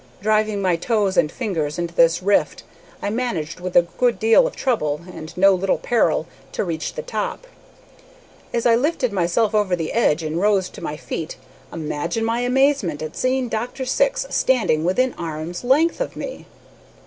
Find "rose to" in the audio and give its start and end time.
10.41-10.81